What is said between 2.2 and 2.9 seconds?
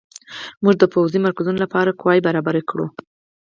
برابرې کړو.